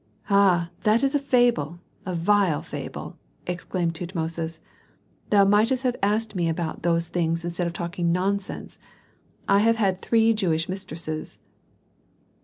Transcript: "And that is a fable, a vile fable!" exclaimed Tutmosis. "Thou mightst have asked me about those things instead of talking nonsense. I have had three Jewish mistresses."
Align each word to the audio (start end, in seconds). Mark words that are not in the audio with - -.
"And 0.29 0.69
that 0.81 1.03
is 1.03 1.13
a 1.13 1.19
fable, 1.19 1.79
a 2.07 2.15
vile 2.15 2.63
fable!" 2.63 3.19
exclaimed 3.45 3.93
Tutmosis. 3.93 4.59
"Thou 5.29 5.45
mightst 5.45 5.83
have 5.83 5.95
asked 6.01 6.33
me 6.33 6.49
about 6.49 6.81
those 6.81 7.07
things 7.07 7.43
instead 7.45 7.67
of 7.67 7.73
talking 7.73 8.11
nonsense. 8.11 8.79
I 9.47 9.59
have 9.59 9.75
had 9.75 10.01
three 10.01 10.33
Jewish 10.33 10.67
mistresses." 10.67 11.37